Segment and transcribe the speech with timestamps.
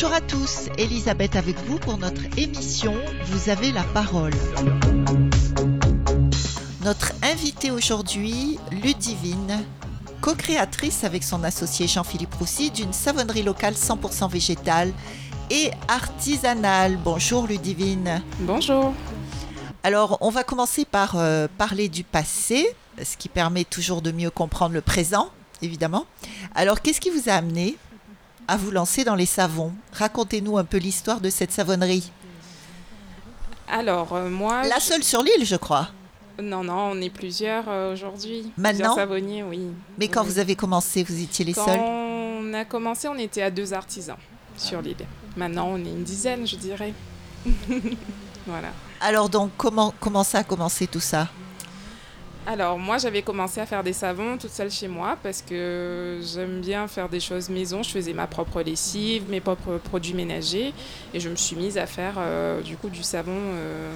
[0.00, 4.30] Bonjour à tous, Elisabeth avec vous pour notre émission Vous avez la parole.
[6.84, 9.58] Notre invitée aujourd'hui, Ludivine,
[10.20, 14.92] co-créatrice avec son associé Jean-Philippe Roussy d'une savonnerie locale 100% végétale
[15.50, 16.96] et artisanale.
[17.02, 18.22] Bonjour Ludivine.
[18.38, 18.94] Bonjour.
[19.82, 22.68] Alors, on va commencer par euh, parler du passé,
[23.02, 26.06] ce qui permet toujours de mieux comprendre le présent, évidemment.
[26.54, 27.76] Alors, qu'est-ce qui vous a amené
[28.48, 32.10] à vous lancer dans les savons Racontez-nous un peu l'histoire de cette savonnerie.
[33.68, 34.62] Alors, euh, moi.
[34.66, 35.88] La seule sur l'île, je crois.
[36.42, 38.52] Non, non, on est plusieurs euh, aujourd'hui.
[38.56, 39.60] Maintenant Plusieurs savonniers, oui.
[39.98, 40.28] Mais quand Oui.
[40.28, 43.74] vous avez commencé, vous étiez les Quand seuls on a commencé, on était à deux
[43.74, 44.16] artisans
[44.56, 44.96] sur l'île.
[45.36, 46.94] Maintenant, on est une dizaine, je dirais.
[48.46, 48.68] voilà.
[49.00, 51.28] Alors donc, comment, comment ça a commencé tout ça?
[52.50, 56.62] Alors, moi, j'avais commencé à faire des savons toute seule chez moi parce que j'aime
[56.62, 57.82] bien faire des choses maison.
[57.82, 60.72] Je faisais ma propre lessive, mes propres produits ménagers
[61.12, 63.92] et je me suis mise à faire euh, du coup du savon euh,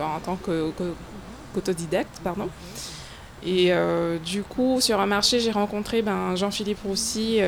[0.00, 0.36] en tant
[1.54, 2.48] qu'autodidacte, pardon.
[3.44, 7.38] Et euh, du coup, sur un marché, j'ai rencontré ben, Jean-Philippe Roussy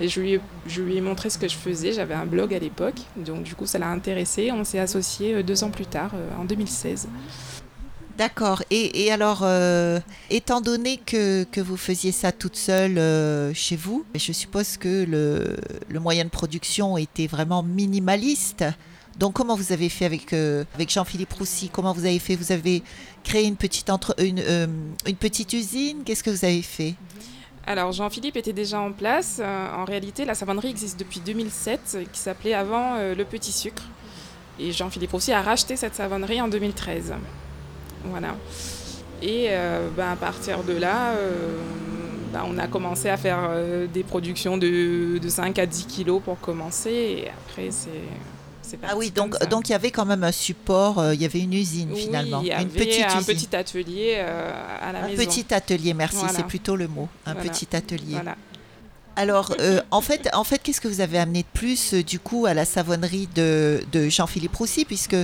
[0.00, 1.92] et je lui, ai, je lui ai montré ce que je faisais.
[1.92, 4.50] J'avais un blog à l'époque, donc du coup, ça l'a intéressé.
[4.50, 7.06] On s'est associés deux ans plus tard, en 2016.
[8.18, 8.64] D'accord.
[8.72, 14.04] Et, alors, euh, étant donné que, que vous faisiez ça toute seule euh, chez vous,
[14.12, 15.56] je suppose que le,
[15.88, 18.64] le moyen de production était vraiment minimaliste.
[19.20, 21.68] Donc, comment vous avez fait avec, euh, avec Jean-Philippe Roussy?
[21.68, 22.34] Comment vous avez fait?
[22.34, 22.82] Vous avez
[23.22, 24.42] créé une petite, entre, une,
[25.06, 26.02] une petite usine?
[26.04, 26.96] Qu'est-ce que vous avez fait?
[27.68, 29.40] Alors Jean-Philippe était déjà en place.
[29.40, 33.84] En réalité, la savonnerie existe depuis 2007, euh, qui s'appelait avant Le Petit Sucre.
[34.58, 37.12] Et Jean-Philippe aussi a racheté cette savonnerie en 2013.
[38.04, 38.36] Voilà.
[39.22, 39.48] Et
[39.96, 41.12] ben, à partir de là,
[42.32, 46.20] ben, on a commencé à faire euh, des productions de, de 5 à 10 kilos
[46.22, 46.90] pour commencer.
[46.90, 47.90] Et après, c'est...
[48.86, 51.40] Ah oui, donc donc il y avait quand même un support, euh, il y avait
[51.40, 53.34] une usine Oui, finalement, il y avait une petite un usine.
[53.34, 54.50] petit atelier euh,
[54.82, 55.24] à la un maison.
[55.24, 56.34] petit atelier, merci, Voilà.
[56.34, 57.48] c'est plutôt le mot, un Voilà.
[57.50, 58.12] petit atelier.
[58.12, 58.36] Voilà.
[59.16, 62.44] Alors, euh, en fait, en fait qu'est-ce que vous avez amené de plus, du coup,
[62.44, 65.16] à la savonnerie de, de Jean-Philippe Roussy, puisque,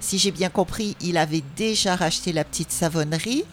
[0.00, 3.44] si j'ai bien compris, il avait déjà racheté la petite savonnerie,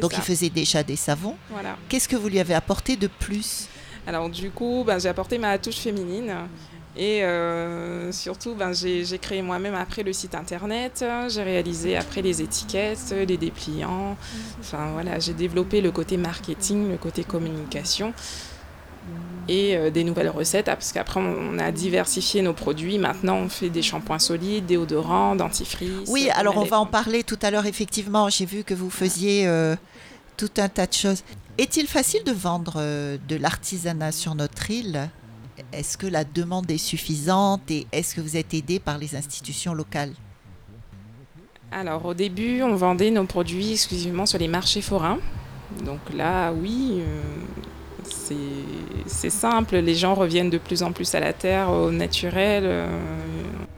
[0.00, 0.18] donc ça.
[0.18, 1.36] il faisait déjà des savons.
[1.50, 1.76] Voilà.
[1.88, 3.68] Qu'est-ce que vous lui avez apporté de plus?
[4.06, 6.34] Alors du coup, ben, j'ai apporté ma touche féminine
[6.96, 12.20] et euh, surtout, ben, j'ai j'ai créé moi-même après le site internet, j'ai réalisé après
[12.20, 14.16] les étiquettes, les dépliants.
[14.60, 18.12] Enfin voilà, j'ai développé le côté marketing, le côté communication
[19.48, 22.98] et euh, des nouvelles recettes ah, parce qu'après on a diversifié nos produits.
[22.98, 26.08] Maintenant, on fait des shampoings solides, déodorants, dentifrice.
[26.08, 28.28] Oui, savon alors on va en parler tout à l'heure, effectivement.
[28.28, 29.76] J'ai vu que vous faisiez euh,
[30.36, 31.22] tout un tas de choses.
[31.58, 35.10] Est-il facile de vendre euh, de l'artisanat sur notre île?
[35.72, 39.74] Est-ce que la demande est suffisante et est-ce que vous êtes aidé par les institutions
[39.74, 40.12] locales?
[41.70, 45.18] Alors au début, on vendait nos produits exclusivement sur les marchés forains.
[45.84, 47.22] Donc là, oui, euh,
[49.06, 49.76] c'est simple.
[49.76, 52.62] Les gens reviennent de plus en plus à la terre, au naturel.
[52.66, 52.86] euh,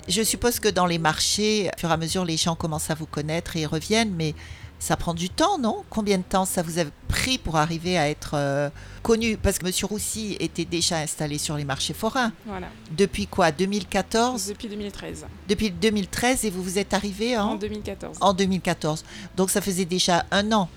[0.08, 2.94] Je suppose que dans les marchés, au fur et à mesure, les gens commencent à
[2.94, 4.34] vous connaître et ils reviennent, mais
[4.78, 5.82] ça prend du temps, non?
[5.88, 8.68] Combien de temps ça vous a pris pour arriver à être euh,
[9.02, 9.38] connu?
[9.38, 9.72] Parce que M.
[9.88, 12.32] Roussy était déjà installé sur les marchés forains.
[12.44, 13.50] voilà, Depuis quoi?
[13.50, 15.24] 2014 depuis 2013.
[15.48, 17.52] Depuis 2013 et vous vous êtes arrivé En?
[17.52, 18.18] En, 2014.
[18.20, 19.04] en 2014.
[19.36, 20.68] Donc ça faisait déjà un an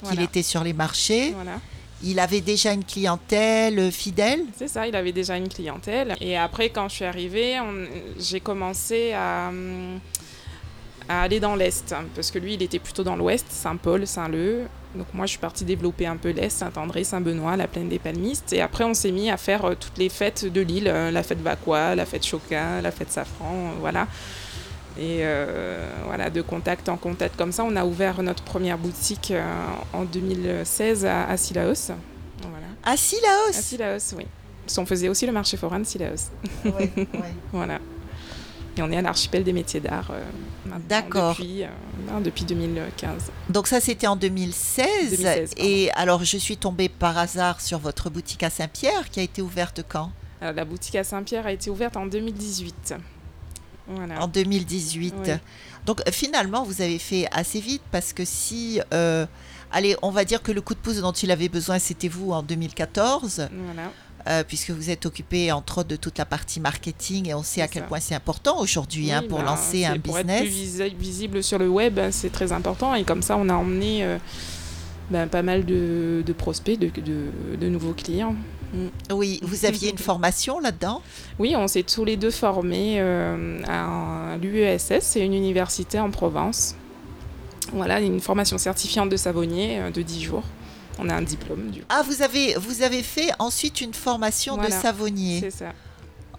[0.00, 0.22] qu'il Voilà.
[0.24, 1.30] était sur les marchés.
[1.30, 1.58] Voilà.
[2.06, 4.40] Il avait déjà une clientèle euh, fidèle?
[4.56, 6.14] C'est ça, il avait déjà une clientèle.
[6.20, 7.58] Et après, quand je suis arrivée,
[8.18, 9.50] j'ai commencé à,
[11.08, 11.94] aller dans l'Est.
[12.14, 14.64] Parce que lui, il était plutôt dans l'Ouest, Saint-Paul, Saint-Leu.
[14.94, 18.52] Donc moi, je suis partie développer un peu l'Est, Saint-André, Saint-Benoît, la plaine des Palmistes.
[18.52, 20.88] Et après, on s'est mis à faire euh, toutes les fêtes de l'île.
[20.88, 24.06] euh, la fête Vacois, la fête Choca, la fête Safran, voilà.
[24.96, 29.32] Et euh, voilà, de contact en contact comme ça, on a ouvert notre première boutique
[29.32, 29.42] euh,
[29.92, 31.92] en 2016 à, à Sillaos.
[32.40, 32.66] Voilà.
[32.84, 34.26] À À Sillaos Sillaos, oui.
[34.74, 36.30] Qu'on faisait aussi le marché forain de Sillaos.
[36.64, 37.12] Ouais, ouais.
[37.52, 37.80] Voilà.
[38.76, 40.22] Et on est à l'archipel des métiers d'art euh,
[40.88, 41.30] D'accord.
[41.30, 41.68] Depuis, euh,
[42.08, 43.30] ben, depuis 2015.
[43.48, 44.86] Donc ça, c'était en 2016.
[45.10, 45.68] 2016, pardon.
[45.70, 49.42] et alors, je suis tombée par hasard sur votre boutique à Saint-Pierre qui a été
[49.42, 50.10] ouverte quand?
[50.40, 52.94] Alors, la boutique à Saint-Pierre a été ouverte en 2018.
[53.86, 54.22] Voilà.
[54.22, 55.14] En 2018.
[55.26, 55.32] Oui.
[55.86, 59.26] Donc finalement, vous avez fait assez vite parce que si, euh,
[59.70, 62.32] allez, on va dire que le coup de pouce dont il avait besoin, c'était vous
[62.32, 63.90] en 2014, Voilà.
[64.28, 67.60] euh, puisque vous êtes occupé entre autres de toute la partie marketing et on sait
[67.60, 67.88] à quel ça.
[67.88, 70.54] point c'est important aujourd'hui hein, pour ben, lancer un c'est- Pour être plus business.
[70.88, 72.94] visi- visible sur le web, c'est très important.
[72.94, 74.16] Et comme ça, on a emmené euh,
[75.10, 78.34] ben, pas mal de, de prospects, de, de- de nouveaux clients.
[78.74, 79.14] Mm.
[79.14, 81.00] Oui, vous aviez une formation là-dedans?
[81.38, 86.74] Oui, on s'est tous les deux formés euh, à l'UESS, c'est une université en Provence.
[87.72, 90.42] Voilà, une formation certifiante de savonnier euh, de 10 jours.
[90.98, 91.70] On a un diplôme.
[91.70, 95.72] Du Ah, vous avez, vous avez fait ensuite une formation de savonnier C'est ça.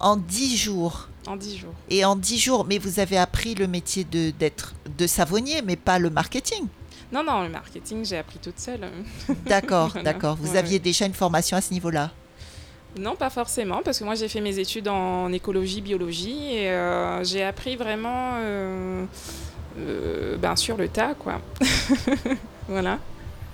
[0.00, 1.74] En 10 jours En 10 jours.
[1.90, 5.76] Et en 10 jours, mais vous avez appris le métier de, d'être de savonnier, mais
[5.76, 6.66] pas le marketing?
[7.12, 8.88] Non, non, le marketing, j'ai appris toute seule.
[9.46, 10.36] D'accord, d'accord.
[10.40, 12.10] Vous aviez déjà une formation à ce niveau-là?
[12.98, 17.22] Non, pas forcément, parce que moi j'ai fait mes études en écologie, biologie, et euh,
[17.24, 19.04] j'ai appris vraiment euh,
[19.78, 21.40] euh, ben, sur le tas, quoi.
[22.68, 22.98] voilà.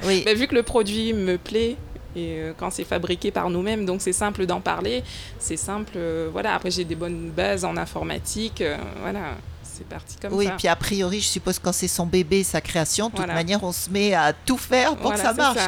[0.04, 0.24] Oui.
[0.34, 1.76] vu que le produit me plaît,
[2.16, 5.02] et quand c'est fabriqué par nous-mêmes, donc c'est simple d'en parler,
[5.38, 5.98] c'est simple,
[6.32, 6.54] voilà.
[6.54, 8.62] Après j'ai des bonnes bases en informatique,
[9.00, 9.36] voilà
[9.72, 10.50] c'est parti comme oui, ça.
[10.50, 13.62] Oui, puis a priori, je suppose quand c'est son bébé, sa création, de toute manière,
[13.64, 15.58] on se met à tout faire pour que ça marche.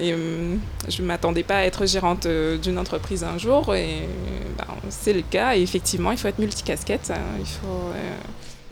[0.00, 0.56] Et euh,
[0.88, 4.08] je ne m'attendais pas à être gérante euh, d'une entreprise un jour, et
[4.58, 5.56] ben, c'est le cas.
[5.56, 7.10] Et effectivement, il faut être multicasquette.
[7.10, 7.20] Hein.
[7.38, 8.14] il faut, euh,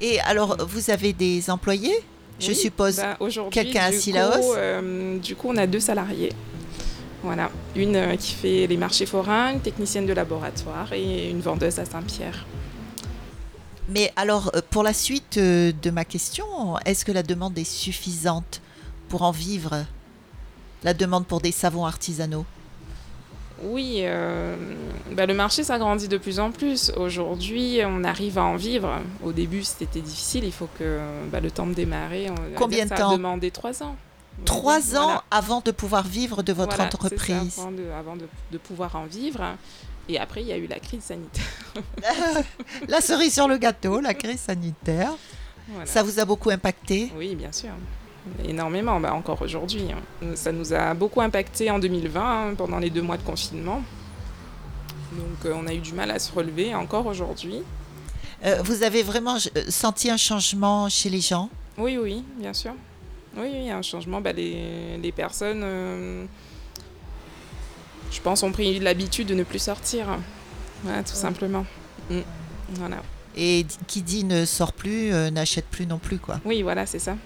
[0.00, 1.94] Et alors, vous avez des employés?
[2.40, 3.16] Je suppose bah,
[3.50, 4.56] quelqu'un à Silaos?
[5.22, 6.32] Du coup, on a deux salariés.
[7.22, 11.86] Voilà, une qui fait les marchés forains, une technicienne de laboratoire et une vendeuse à
[11.86, 12.44] Saint-Pierre.
[13.88, 17.64] Mais alors, euh, pour la suite euh, de ma question, est-ce que la demande est
[17.64, 18.60] suffisante
[19.08, 19.84] pour en vivre
[20.82, 22.46] La demande pour des savons artisanaux?
[23.62, 24.56] Oui, euh,
[25.12, 26.92] bah, le marché s'agrandit de plus en plus.
[26.96, 29.00] Aujourd'hui, on arrive à en vivre.
[29.22, 30.44] Au début, c'était difficile.
[30.44, 30.98] Il faut que
[31.30, 32.30] bah, le temps de démarrer.
[32.30, 33.10] On, Combien de ça temps?
[33.10, 33.96] a demandé trois ans.
[34.44, 37.58] Trois ans avant de pouvoir vivre de votre entreprise.
[37.58, 39.42] avant, de, avant de, pouvoir en vivre.
[40.08, 41.44] Et après, il y a eu la crise sanitaire.
[42.88, 45.12] la cerise sur le gâteau, la crise sanitaire.
[45.84, 47.10] Ça vous a beaucoup impacté?
[47.16, 47.70] Oui, bien sûr.
[48.46, 49.86] Énormément, bah, encore aujourd'hui.
[49.92, 50.34] Hein.
[50.34, 53.82] Ça nous a beaucoup impacté en 2020, hein, pendant les deux mois de confinement.
[55.12, 57.62] Donc euh, on a eu du mal à se relever, encore aujourd'hui.
[58.44, 61.48] Euh, vous avez vraiment euh, senti un changement chez les gens?
[61.78, 62.72] Oui, oui, bien sûr.
[63.36, 64.20] Oui, a un changement.
[64.20, 66.28] Bah, les, les, personnes
[68.10, 70.06] je pense, ont pris l'habitude de ne plus sortir.
[70.82, 71.66] Voilà, tout simplement.
[72.10, 72.20] Mm.
[72.70, 72.96] Voilà.
[73.36, 76.40] Et qui dit ne sort plus, euh, n'achète plus non plus, quoi.
[76.44, 77.16] Oui, voilà, c'est ça.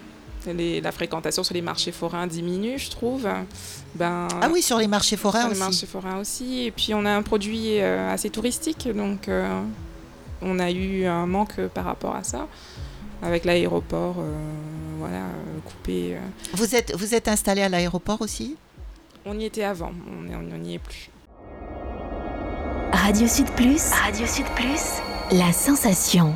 [0.47, 3.27] la fréquentation sur les marchés forains diminue, je trouve.
[3.95, 5.59] Ben, ah oui, sur les marchés forains sur aussi.
[5.59, 6.63] les marchés forains aussi.
[6.63, 9.61] Et puis on a un produit euh, assez touristique, donc euh,
[10.41, 12.47] on a eu un manque par rapport à ça,
[13.21, 14.15] avec l'aéroport,
[14.97, 15.25] voilà,
[15.65, 16.17] coupé.
[16.53, 18.55] Vous êtes, vous êtes installé à l'aéroport aussi?
[19.29, 21.11] On y était avant, on n'y est plus.
[22.91, 26.35] Radio Sud Plus, Radio Sud Plus, la sensation.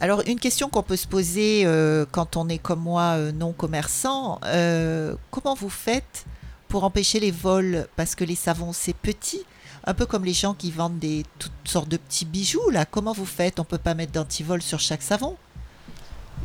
[0.00, 3.52] Alors une question qu'on peut se poser euh, quand on est comme moi euh, non
[3.52, 6.26] commerçant, euh, comment vous faites
[6.68, 7.88] pour empêcher les vols?
[7.96, 9.42] Parce que les savons c'est petit,
[9.84, 12.84] un peu comme les gens qui vendent des toutes sortes de petits bijoux là.
[12.84, 13.58] Comment vous faites?
[13.58, 15.36] On peut pas mettre d'antivol sur chaque savon?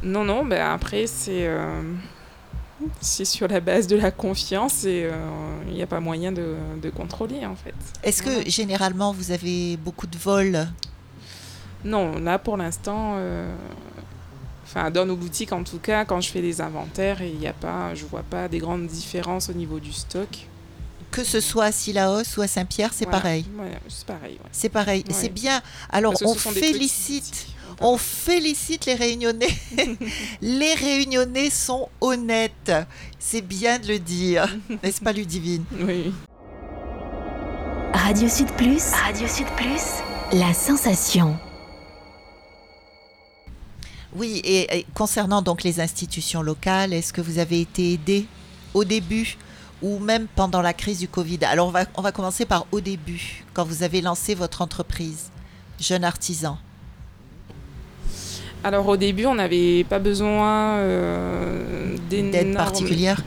[0.02, 1.48] Non non, ben après c'est
[3.02, 5.12] c'est sur la base de la confiance et euh,
[5.68, 6.56] il n'y a pas moyen de,
[6.96, 7.74] contrôler en fait.
[8.04, 10.68] Est-ce que généralement vous avez beaucoup de vols?
[11.84, 13.54] Non, là pour l'instant, euh,
[14.66, 17.54] enfin dans nos boutiques en tout cas, quand je fais des inventaires, il n'y a
[17.54, 20.48] pas, je vois pas des grandes différences au niveau du stock.
[21.12, 23.46] Que ce soit à Silaos ou à Saint-Pierre, c'est pareil.
[23.88, 24.40] c'est pareil.
[24.52, 25.04] C'est pareil.
[25.12, 25.62] C'est bien.
[25.92, 29.56] Alors on félicite on félicite les réunionnais.
[30.42, 32.72] les réunionnais sont honnêtes.
[33.20, 34.48] C'est bien de le dire.
[34.84, 35.66] N'est-ce pas, Ludivine?
[35.80, 36.14] Oui.
[37.94, 38.92] Radio Sud Plus.
[38.92, 40.02] Radio Sud Plus.
[40.34, 41.38] La sensation.
[44.16, 48.28] Oui, et, concernant donc les institutions locales, est-ce que vous avez été aidé
[48.74, 49.38] au début
[49.82, 51.40] ou même pendant la crise du Covid?
[51.46, 55.32] Alors on va, on va commencer par au début, quand vous avez lancé votre entreprise,
[55.80, 56.58] jeune artisan.
[58.64, 63.22] Alors au début, on n'avait pas besoin euh, d'aide particulière.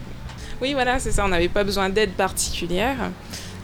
[0.61, 1.23] Oui, voilà, c'est ça.
[1.25, 3.11] On n'avait pas besoin d'aide particulière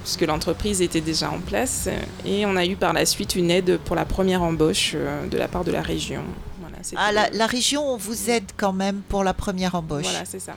[0.04, 1.88] puisque l'entreprise était déjà en place
[2.26, 5.38] et on a eu par la suite une aide pour la première embauche euh, de
[5.38, 6.24] la part de la région.
[6.98, 10.04] ah, la, région vous aide quand même pour la première embauche.
[10.04, 10.56] Voilà, c'est ça.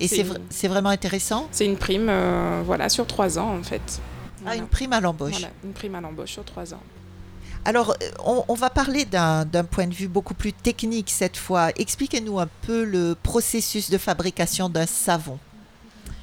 [0.00, 4.00] Et c'est vraiment intéressant C'est une prime, euh, voilà, sur trois ans en fait.
[4.46, 5.32] Ah, une prime à l'embauche.
[5.32, 6.82] Voilà, une prime à l'embauche sur trois ans.
[7.68, 11.68] Alors, euh, on, va parler d'un point de vue beaucoup plus technique cette fois.
[11.76, 15.38] Expliquez-nous un peu le processus de fabrication d'un savon.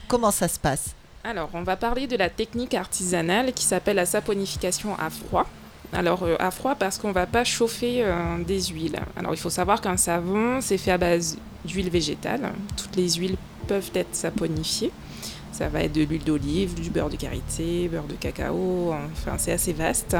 [0.07, 0.95] Comment ça se passe?
[1.23, 5.45] Alors, on va parler de la technique artisanale qui s'appelle la saponification à froid.
[5.93, 8.97] Alors, euh, à froid parce qu'on ne va pas chauffer euh, des huiles.
[9.15, 12.53] Alors, il faut savoir qu'un savon, c'est fait à base d'huile végétale.
[12.75, 13.37] Toutes les huiles
[13.67, 14.91] peuvent être saponifiées.
[15.51, 19.53] Ça va être de l'huile d'olive, du beurre de karité, beurre de cacao, enfin c'est
[19.53, 20.17] assez vaste.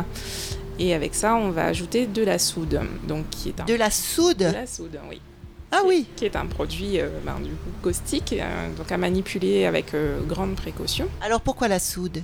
[0.79, 3.65] Et avec ça, on va ajouter de la soude, donc qui est un...
[3.65, 5.21] De la soude De la soude, oui.
[5.71, 9.65] Ah oui Qui est un produit euh, ben, du coup, caustique, euh, donc à manipuler
[9.65, 11.07] avec euh, grande précaution.
[11.21, 12.21] Alors pourquoi la soude?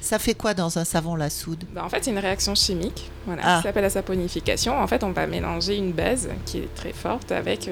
[0.00, 1.64] Ça fait quoi dans un savon la soude?
[1.72, 3.56] Ben, en fait, c'est une réaction chimique, voilà, Ah.
[3.58, 4.78] qui s'appelle la saponification.
[4.80, 7.68] En fait, on va mélanger une base qui est très forte avec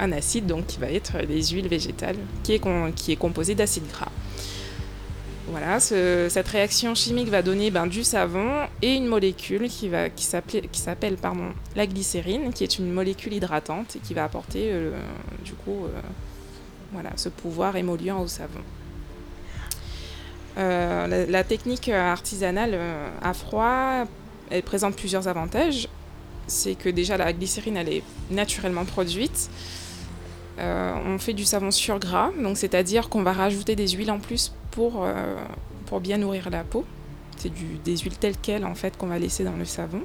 [0.00, 2.62] un acide, donc qui va être des huiles végétales, qui est,
[2.94, 4.10] qui est composé d'acide gras.
[5.50, 10.08] Voilà, ce- cette réaction chimique va donner ben, du savon et une molécule qui, va,
[10.08, 14.92] qui s'appelle, pardon, la glycérine, qui est une molécule hydratante et qui va apporter euh,
[15.44, 16.00] du coup euh,
[16.92, 18.60] voilà, ce pouvoir émollient au savon.
[20.58, 22.78] Euh, la, technique artisanale
[23.22, 24.04] à froid,
[24.64, 25.88] présente plusieurs avantages.
[26.46, 29.50] C'est que déjà la glycérine, elle est naturellement produite.
[30.58, 34.52] On fait du savon sur gras, donc c'est-à-dire qu'on va rajouter des huiles en plus
[34.72, 35.06] pour,
[35.86, 36.84] pour bien nourrir la peau.
[37.38, 37.52] C'est
[37.84, 40.02] des huiles telles quelles en fait qu'on va laisser dans le savon.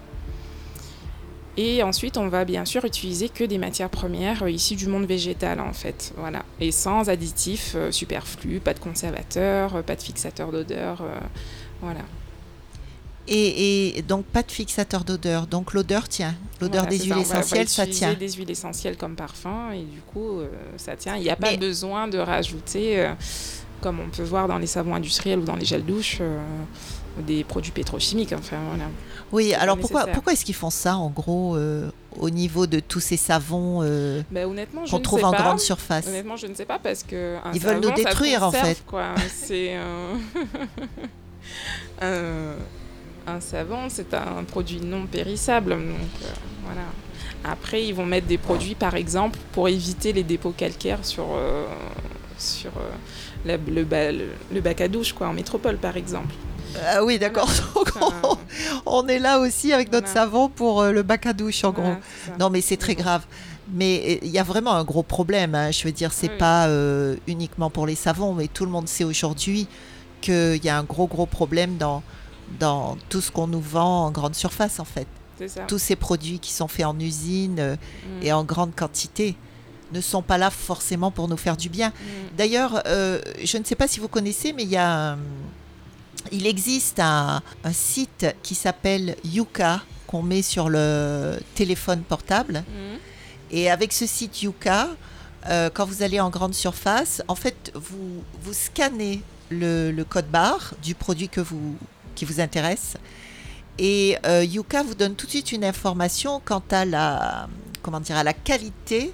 [1.56, 5.06] Et ensuite, on va bien sûr utiliser que des matières premières euh, issues du monde
[5.06, 6.44] végétal en fait, voilà.
[6.60, 11.16] Et sans additifs euh, superflus, pas de conservateurs, euh, pas de fixateur d'odeur, euh,
[11.82, 12.00] voilà.
[13.28, 15.46] et, et donc pas de fixateur d'odeur.
[15.46, 16.34] Donc l'odeur tient.
[16.60, 18.14] L'odeur Voilà, des huiles ça, on va- on va essentielles, ça tient.
[18.16, 20.48] des huiles essentielles comme parfum et du coup, euh,
[20.78, 21.18] ça tient.
[21.18, 23.12] Il n'y a pas Mais- besoin de rajouter,
[23.80, 26.18] comme on peut voir dans les savons industriels ou dans les gels douche,
[27.18, 28.34] euh, des produits pétrochimiques.
[28.34, 28.86] Enfin, voilà.
[29.32, 30.14] Oui, alors pourquoi, nécessaire.
[30.16, 31.90] pourquoi est-ce qu'ils font ça en gros euh,
[32.20, 35.38] au niveau de tous ces savons euh, je qu'on ne trouve sais en pas.
[35.42, 36.08] grande surface?
[36.08, 38.84] Honnêtement, je ne sais pas parce que Ils veulent nous détruire, en fait.
[39.34, 40.14] C'est euh,
[42.02, 45.72] un, un savon, c'est un produit non périssable.
[45.72, 45.82] Donc
[46.24, 46.26] euh,
[46.66, 46.82] voilà.
[47.44, 51.26] Après, ils vont mettre des produits, par exemple, pour éviter les dépôts calcaires sur
[52.38, 52.90] sur euh,
[53.46, 56.34] la- le, ba- le- le bac à douche, quoi, en métropole, par exemple.
[56.88, 57.50] Ah oui, d'accord.
[58.86, 60.22] On, est là aussi avec notre Voilà.
[60.26, 61.84] savon pour euh, le bac à douche en gros.
[61.84, 62.38] voilà.
[62.40, 63.02] Non, mais c'est très bon.
[63.04, 63.24] grave.
[63.74, 65.56] Mais euh, il y a vraiment un gros problème.
[65.56, 65.72] hein.
[65.72, 66.38] Je veux dire, c'est Oui.
[66.38, 69.68] pas euh, uniquement pour les savons, mais tout le monde sait aujourd'hui
[70.22, 72.04] qu'il y a un gros, gros problème dans,
[72.60, 75.08] dans tout ce qu'on nous vend en grande surface, en fait.
[75.48, 75.62] Ça.
[75.68, 78.24] Tous ces produits qui sont faits en usine euh, Mm.
[78.26, 79.36] et en grande quantité
[79.92, 81.90] ne sont pas là forcément pour nous faire du bien.
[81.90, 82.38] Mm.
[82.38, 85.18] D'ailleurs, euh, je ne sais pas si vous connaissez, mais il y a, un-
[86.32, 92.64] il existe un, un site qui s'appelle Yuka qu'on met sur le téléphone portable.
[92.68, 92.98] Mm.
[93.52, 94.90] Et avec ce site Yuka,
[95.50, 100.28] euh, quand vous allez en grande surface, en fait, vous, vous scannez le, le code
[100.28, 101.76] barre du produit que vous,
[102.16, 102.96] qui vous intéresse.
[103.78, 107.48] Et euh, Yuka vous donne tout de suite une information quant à la,
[107.82, 109.12] comment dire, à la qualité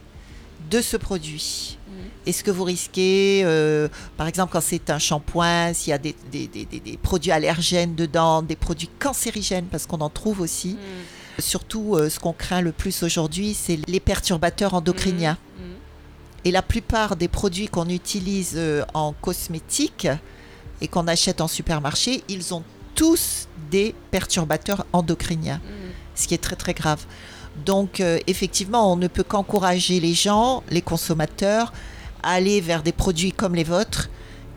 [0.69, 1.78] de ce produit.
[2.25, 2.29] Mm.
[2.29, 6.15] Est-ce que vous risquez, euh, par exemple, quand c'est un shampoing, s'il y a des,
[6.31, 10.73] des- des- des- des produits allergènes dedans, des produits cancérigènes, parce qu'on en trouve aussi.
[10.73, 11.41] Mm.
[11.41, 15.37] Surtout, euh, ce qu'on craint le plus aujourd'hui, c'est les perturbateurs endocriniens.
[15.57, 15.61] Mm.
[16.45, 20.07] Et la plupart des produits qu'on utilise euh, en cosmétique
[20.81, 22.63] et qu'on achète en supermarché, ils ont
[22.95, 25.91] tous des perturbateurs endocriniens, Mm.
[26.15, 27.05] ce qui est très très grave.
[27.65, 31.73] Donc effectivement, on ne peut qu'encourager les gens, les consommateurs,
[32.23, 34.09] à aller vers des produits comme les vôtres,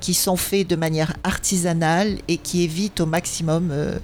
[0.02, 3.99] qui sont faits de manière artisanale et qui évitent au maximum euh,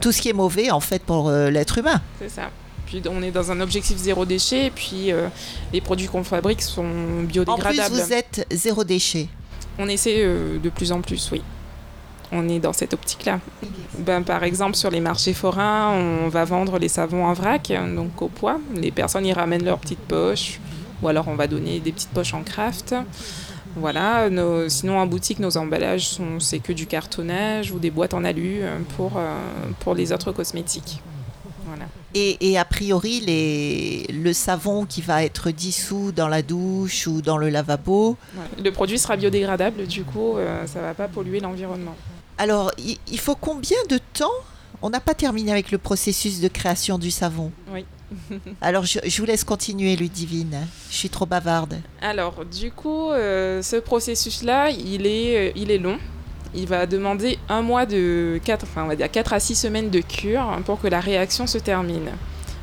[0.00, 2.00] tout ce qui est mauvais en fait pour euh, l'être humain.
[2.20, 2.50] C'est ça.
[2.86, 5.28] Puis on est dans un objectif zéro déchet, et puis euh,
[5.74, 7.94] les produits qu'on fabrique sont En plus, biodégradables.
[7.94, 9.28] vous êtes zéro déchet.
[9.78, 11.42] On essaie de plus en plus, oui.
[12.32, 13.40] On est dans cette optique-là.
[13.98, 18.20] Ben, par exemple, sur les marchés forains, on va vendre les savons en vrac, donc
[18.20, 18.58] au poids.
[18.74, 20.60] Les personnes y ramènent leurs petites poches,
[21.02, 22.94] ou alors on va donner des petites poches en craft.
[23.76, 24.28] Voilà.
[24.30, 28.24] Nos- sinon, en boutique, nos emballages sont c'est que du cartonnage ou des boîtes en
[28.24, 29.36] alu euh, pour, euh,
[29.80, 31.00] pour les autres cosmétiques.
[31.66, 31.84] Voilà.
[32.14, 37.20] Et, et a priori, les, le savon qui va être dissous dans la douche ou
[37.20, 38.16] dans le lavabo.
[38.62, 41.94] Le produit sera biodégradable, du coup, euh, ça va pas polluer l'environnement.
[42.38, 44.30] alors il faut combien de temps?
[44.80, 47.50] On n'a pas terminé avec le processus de création du savon?
[47.72, 47.84] Oui.
[48.60, 50.66] Alors je, vous laisse continuer, Ludivine.
[50.90, 51.80] Je suis trop bavarde.
[52.00, 55.98] Alors, du coup, euh, ce processus-là, il est, euh, il est long.
[56.54, 59.90] Il va demander un mois de 4, enfin, on va dire 4 à 6 semaines
[59.90, 62.10] de cure pour que la réaction se termine.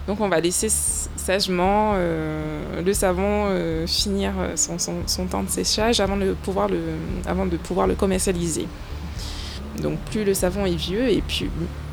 [0.08, 6.18] Donc, on va laisser sagement euh, le savon finir son, son- temps de séchage avant
[6.18, 6.80] de, pouvoir le,
[7.28, 8.68] avant de pouvoir le commercialiser.
[9.82, 11.50] Donc, plus le savon est vieux et puis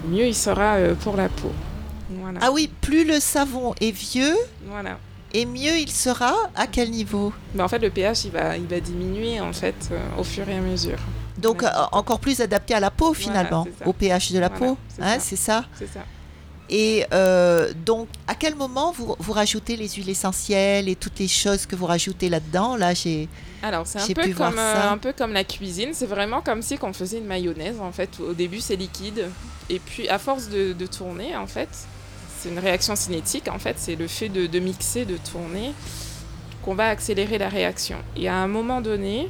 [0.09, 1.53] mieux il sera pour la peau.
[2.21, 2.41] Voilà.
[2.43, 4.99] Ah oui, plus le savon est vieux voilà.
[5.35, 8.67] Et mieux il sera à quel niveau ben, En fait, le pH, il va, il
[8.67, 10.99] va diminuer en fait euh, au fur et à mesure.
[11.39, 14.77] Donc, euh, encore plus adapté à la peau finalement, au pH de la peau.
[15.01, 16.01] Hein, c'est ça C'est ça.
[16.69, 21.29] Et euh, donc, à quel moment vous, vous, rajoutez les huiles essentielles et toutes les
[21.29, 22.77] choses que vous rajoutez là-dedans?
[22.77, 23.29] Là, j'ai
[23.63, 25.91] alors c'est un peu comme un peu comme la cuisine.
[25.93, 27.81] C'est vraiment comme si on faisait une mayonnaise.
[27.81, 29.29] En fait, au début c'est liquide,
[29.69, 31.69] et puis à force de, de tourner, en fait,
[32.43, 33.49] c'est une réaction cinétique.
[33.49, 35.73] En fait, c'est le fait de, mixer, de tourner,
[36.65, 37.99] qu'on va accélérer la réaction.
[38.17, 39.29] Et à un moment donné,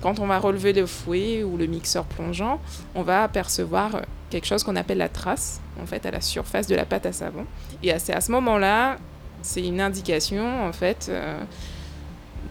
[0.00, 2.60] quand on va relever le fouet ou le mixeur plongeant,
[2.94, 6.74] on va apercevoir quelque chose qu'on appelle la trace, en fait, à la surface de
[6.74, 7.44] la pâte à savon.
[7.82, 8.96] Et c'est à ce moment-là,
[9.42, 11.38] c'est une indication, en fait, euh,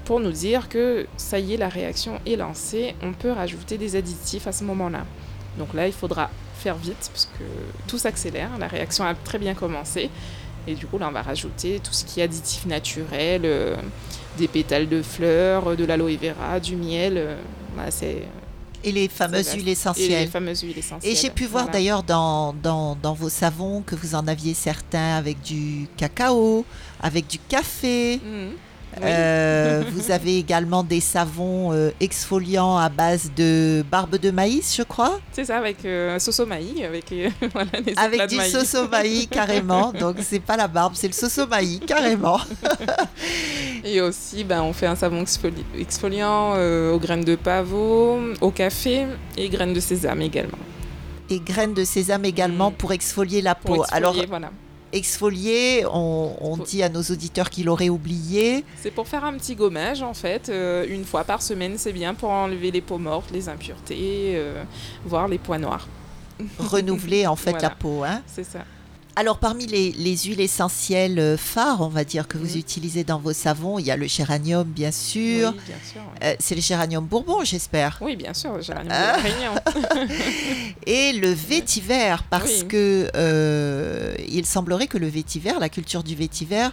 [0.05, 3.95] pour nous dire que ça y est, la réaction est lancée, on peut rajouter des
[3.95, 5.05] additifs à ce moment-là.
[5.57, 7.43] Donc là, il faudra faire vite, parce que
[7.87, 10.09] tout s'accélère, la réaction a très bien commencé.
[10.65, 13.75] Et du coup, là, on va rajouter tout ce qui est additif naturel, euh,
[14.37, 17.15] des pétales de fleurs, de l'aloe vera, du miel.
[17.17, 17.35] Euh,
[17.89, 18.23] c'est
[18.83, 20.11] et les fameuses huiles essentielles.
[20.11, 21.13] Et les fameuses huiles essentielles.
[21.13, 25.15] Et j'ai pu voir d'ailleurs dans, dans, dans, vos savons que vous en aviez certains
[25.15, 26.65] avec du cacao,
[27.01, 28.17] avec du café.
[28.17, 28.55] Mmh.
[29.01, 34.83] Euh, vous avez également des savons euh, exfoliants à base de barbe de maïs, je
[34.83, 35.19] crois.
[35.31, 37.13] C'est ça, avec euh, sosomaï, avec
[37.53, 39.91] voilà, Avec du sosomaï, carrément.
[39.93, 42.39] Donc c'est pas la barbe, c'est le sosomaï, carrément.
[43.83, 45.23] Et aussi, ben, on fait un savon
[45.77, 46.53] exfoliant
[46.91, 49.07] aux graines de pavot, au café
[49.37, 50.57] et graines de sésame également.
[51.29, 52.75] Et graines de sésame également mm.
[52.75, 53.75] pour exfolier la peau.
[53.75, 54.51] Pour exfolier, Alors, voilà
[54.93, 58.63] exfolier, on, dit à nos auditeurs qu'il aurait oublié.
[58.81, 62.13] C'est pour faire un petit gommage en fait, euh, une fois par semaine, c'est bien
[62.13, 64.63] pour enlever les peaux mortes, les impuretés, euh,
[65.05, 65.87] voire les points noirs.
[66.59, 68.03] Renouveler en fait la peau.
[68.03, 68.59] Hein c'est ça.
[69.15, 73.33] Alors parmi les, huiles essentielles euh, phares, on va dire, que vous utilisez dans vos
[73.33, 75.53] savons, il y a le géranium, bien sûr.
[75.55, 76.01] Oui, bien sûr.
[76.23, 77.99] Euh, c'est le géranium bourbon, j'espère.
[78.01, 79.17] Oui, bien sûr, le géranium ah.
[80.87, 86.69] Et le vétiver, parce que euh, il semblerait que le vétiver, la culture du vétiver,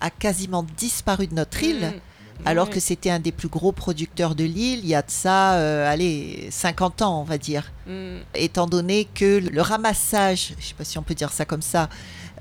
[0.00, 1.86] a quasiment disparu de notre île.
[1.86, 2.00] Mm
[2.44, 5.54] alors que c'était un des plus gros producteurs de l'île, il y a de ça,
[5.54, 7.72] euh, allez, 50 ans, on va dire.
[7.86, 8.18] Mm.
[8.34, 11.62] Étant donné que le ramassage, je ne sais pas si on peut dire ça comme
[11.62, 11.88] ça,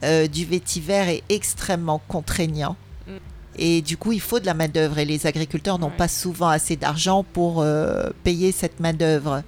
[0.03, 2.75] euh, du vétiver est extrêmement contraignant.
[3.07, 3.11] Mm.
[3.57, 6.75] Et du coup, il faut de la main-d'œuvre et les agriculteurs n'ont pas souvent assez
[6.75, 9.43] d'argent pour euh, payer cette main-d'œuvre.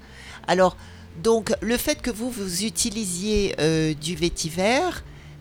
[0.48, 0.76] Alors,
[1.22, 3.56] donc, le fait que vous, vous utilisiez
[4.00, 4.80] du vétiver,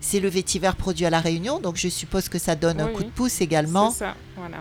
[0.01, 3.03] c'est le vétiver produit à La Réunion, donc je suppose que ça donne un coup
[3.03, 3.91] de pouce également.
[3.91, 4.57] C'est ça, voilà.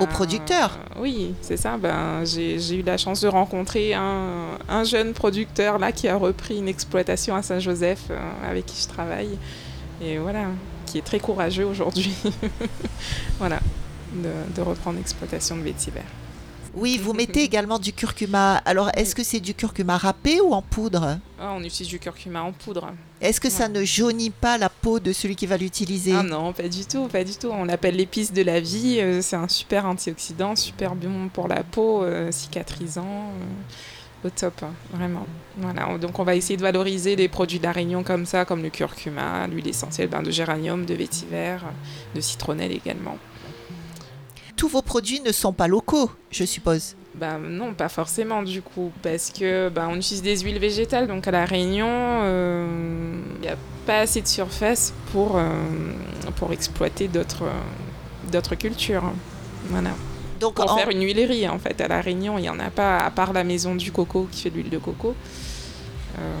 [0.00, 0.78] Aux producteurs.
[0.98, 1.76] oui, c'est ça.
[1.76, 6.58] Ben, j'ai eu la chance de rencontrer un, un, jeune producteur là qui a repris
[6.58, 9.38] une exploitation à Saint-Joseph euh, avec qui je travaille.
[10.02, 10.46] Et voilà,
[10.86, 12.14] qui est très courageux aujourd'hui.
[13.38, 13.60] voilà,
[14.12, 16.02] de, de reprendre l'exploitation de vétiver.
[16.76, 18.56] Oui, vous mettez également du curcuma.
[18.64, 22.42] Alors, est-ce que c'est du curcuma râpé ou en poudre ah, On utilise du curcuma
[22.42, 22.92] en poudre.
[23.20, 26.52] Est-ce que ça ne jaunit pas la peau de celui qui va l'utiliser Ah non,
[26.52, 27.48] pas du tout, pas du tout.
[27.48, 28.98] On l'appelle l'épice de la vie.
[29.00, 33.04] Euh, c'est un super antioxydant, super bon pour la peau, euh, cicatrisant.
[33.04, 35.26] Euh, au top, vraiment.
[35.58, 38.62] Voilà, donc on va essayer de valoriser des produits de la Réunion comme ça, comme
[38.62, 41.58] le curcuma, l'huile essentielle ben, de géranium, de vétiver,
[42.14, 43.18] de citronnelle également
[44.56, 46.96] tous vos produits ne sont pas locaux, je suppose.
[47.14, 51.28] Ben non, pas forcément du coup, parce que ben, on utilise des huiles végétales, donc
[51.28, 55.48] à la Réunion, il euh, n'y a pas assez de surface pour, euh,
[56.36, 57.48] pour exploiter d'autres
[58.32, 59.12] d'autres cultures.
[59.68, 59.90] Voilà.
[60.40, 62.98] Donc pour faire une huilerie en fait, à la Réunion, il n'y en a pas,
[62.98, 65.14] à part la maison du coco qui fait de l'huile de coco.
[66.18, 66.40] Euh,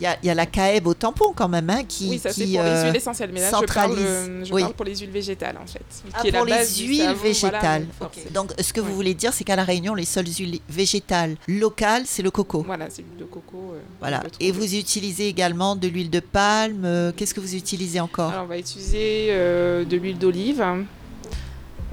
[0.00, 2.08] il y, a la CAEB au tampon quand même, hein, qui.
[2.08, 3.30] Oui, ça c'est pour les euh, huiles essentielles.
[3.32, 3.98] Mais là, centralise.
[4.44, 5.84] je parle, pour les huiles végétales en fait.
[6.14, 7.86] Ah, pour les huiles végétales.
[8.32, 12.04] Donc, ce que vous voulez dire, c'est qu'à La Réunion, les seules huiles végétales locales,
[12.06, 12.62] c'est le coco.
[12.66, 13.72] Voilà, c'est l'huile de coco.
[13.74, 14.22] Euh, voilà.
[14.40, 16.84] Et vous utilisez également de l'huile de palme.
[16.84, 18.30] Euh, qu'est-ce que vous utilisez encore?
[18.30, 20.64] Alors, on va utiliser de l'huile d'olive.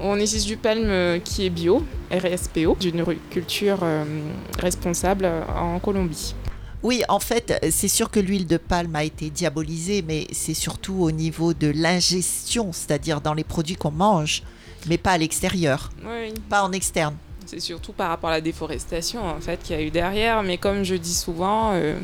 [0.00, 3.80] On utilise du palme qui est bio, RSPO, d'une culture
[4.58, 6.34] responsable en Colombie.
[6.82, 11.02] Oui, en fait, c'est sûr que l'huile de palme a été diabolisée, mais c'est surtout
[11.02, 14.42] au niveau de l'ingestion, c'est-à-dire dans les produits qu'on mange,
[14.86, 15.90] mais pas à l'extérieur,
[16.48, 17.16] pas en externe.
[17.46, 20.42] C'est surtout par rapport à la déforestation, en fait, qu'il y a eu derrière.
[20.42, 21.98] Mais comme je dis souvent, euh,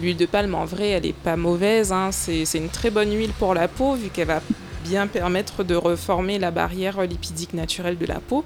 [0.00, 1.92] l'huile de palme, en vrai, elle n'est pas mauvaise.
[1.92, 2.10] Hein.
[2.10, 4.42] C'est une très bonne huile pour la peau, vu qu'elle va
[4.82, 8.44] bien permettre de reformer la barrière lipidique naturelle de la peau.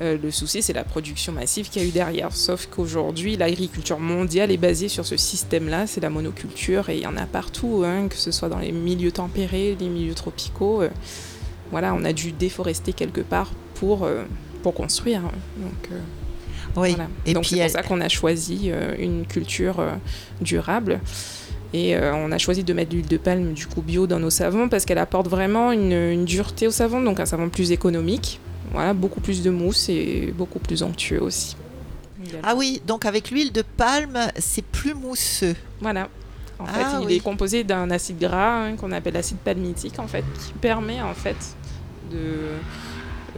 [0.00, 2.32] Euh, le souci, c'est la production massive qu'il y a eu derrière.
[2.32, 7.06] Sauf qu'aujourd'hui, l'agriculture mondiale est basée sur ce système-là, c'est la monoculture, et il y
[7.06, 10.82] en a partout, hein, que ce soit dans les milieux tempérés, les milieux tropicaux.
[10.82, 10.88] Euh,
[11.70, 14.24] voilà, on a dû déforester quelque part pour, euh,
[14.62, 15.22] pour construire.
[15.58, 15.90] Donc,
[16.76, 16.96] oui.
[17.26, 19.82] Et Donc c'est pour ça qu'on a choisi une culture
[20.40, 21.00] durable.
[21.72, 24.68] Et on a choisi de mettre l'huile de palme du coup bio dans nos savons
[24.68, 28.40] parce qu'elle apporte vraiment une, une, dureté au savon, donc un savon plus économique.
[28.72, 31.56] Voilà, beaucoup plus de mousse et beaucoup plus onctueux aussi.
[32.42, 35.56] Ah oui, donc avec l'huile de palme, c'est plus mousseux.
[35.80, 36.08] Voilà.
[36.58, 40.06] En fait, ah il est composé d'un acide gras hein, qu'on appelle l'acide palmitique, en
[40.06, 41.56] fait, qui permet en fait
[42.12, 42.36] de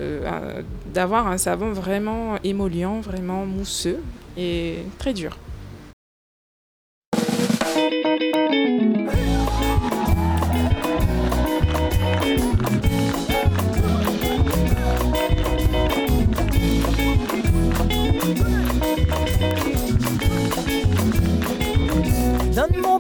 [0.01, 4.01] euh, d'avoir un savon vraiment émollient, vraiment mousseux
[4.37, 5.37] et très dur.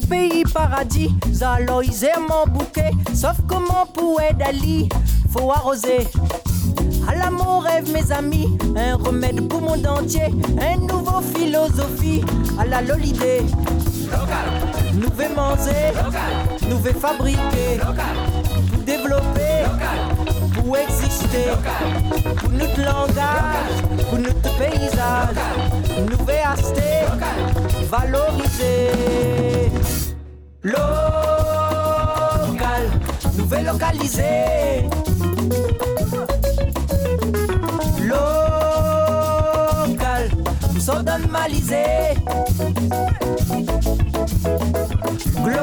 [0.09, 4.88] Pays paradis, Zaloïs mon bouquet, sauf comment pour Dali,
[5.31, 6.07] faut arroser.
[7.09, 10.29] À l'amour rêve mes amis, un remède pour mon entier,
[10.61, 12.23] un nouveau philosophie,
[12.59, 13.43] à la lolidée.
[14.95, 15.93] Nous veut manger,
[16.69, 17.81] nous veut fabriquer,
[18.71, 19.65] pour développer,
[20.55, 21.51] pour exister,
[22.38, 25.37] pour notre langage, pour notre paysage,
[25.99, 27.07] nous veut acheter,
[27.91, 28.91] valoriser.
[30.62, 30.83] Local,
[33.37, 34.88] nouvelle localisée.
[38.01, 39.01] Local,
[40.73, 42.15] nous sommes normalisés.
[45.43, 45.61] Global,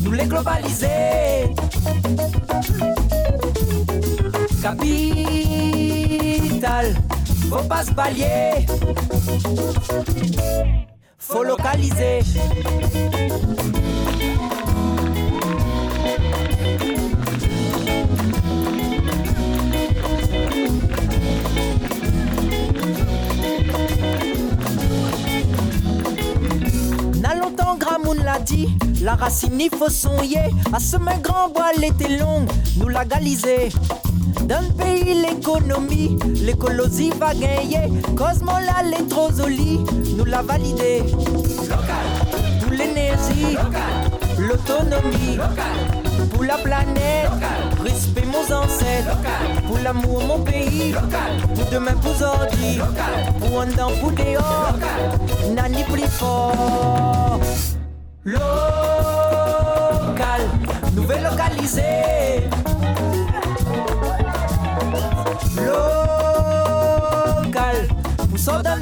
[0.00, 1.54] nous les globaliser.
[6.48, 6.86] Capital,
[7.50, 8.66] faut pas se balayer
[11.32, 12.20] faut localiser.
[27.20, 28.68] N'a longtemps Gramoun l'a dit,
[29.00, 30.38] la racine il faut soigner.
[30.72, 32.44] À ce grand bois l'été long,
[32.78, 33.70] nous la galiser.
[34.48, 37.88] Dans le pays, l'économie, l'écologie va gagner.
[38.16, 38.52] Cosmo
[39.08, 39.30] trop
[40.16, 41.02] nous l'a validé.
[41.68, 42.06] Local.
[42.60, 43.56] Pour l'énergie,
[44.38, 45.38] l'autonomie.
[46.32, 47.30] Pour la planète,
[47.82, 49.16] respect mon ancêtres.
[49.66, 50.94] Pour l'amour, mon pays.
[51.54, 52.80] Pour demain, pour aujourd'hui.
[53.38, 54.74] Pour un temps, pour dehors.
[55.54, 57.40] Nani plus fort.
[58.24, 58.42] Local,
[60.94, 62.01] nouvelle localisée.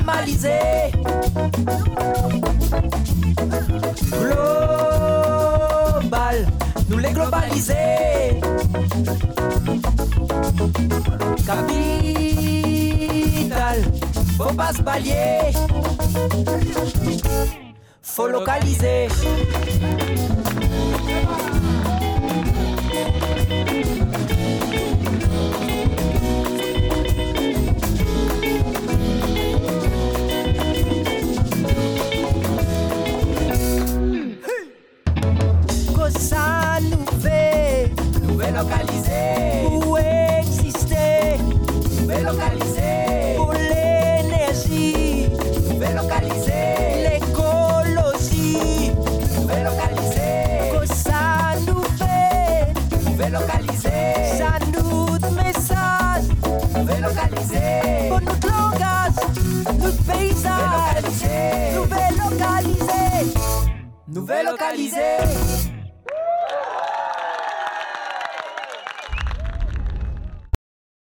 [0.00, 0.92] Normalisés.
[5.30, 5.56] Global,
[6.88, 8.40] nous les globaliser.
[11.46, 12.78] Capital,
[14.36, 14.82] faut pas se.
[18.02, 19.08] Faut localiser.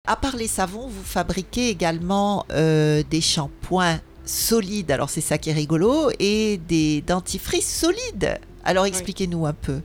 [0.10, 5.50] À part les savons, vous fabriquez également euh, des shampoings solides, alors c'est ça qui
[5.50, 8.40] est rigolo, et des dentifrices solides.
[8.64, 9.82] Alors expliquez-nous un peu.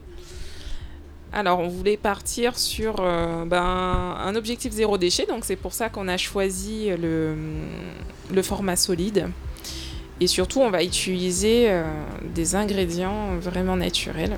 [1.35, 5.89] Alors, on voulait partir sur euh, ben, un objectif zéro déchet, donc c'est pour ça
[5.89, 7.35] qu'on a choisi le,
[8.43, 9.29] format solide.
[10.21, 11.83] Et surtout, on va utiliser euh,
[12.35, 14.37] des ingrédients vraiment naturels,